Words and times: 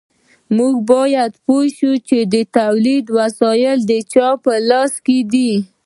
موږ 0.57 0.73
باید 0.91 1.31
پوه 1.45 1.65
شو 1.77 1.91
چې 2.07 2.17
د 2.33 2.35
تولید 2.57 3.05
وسایل 3.17 3.77
د 3.91 3.93
چا 4.11 4.27
په 4.43 4.53
لاس 4.69 4.93
کې 5.05 5.17
دي. 5.31 5.51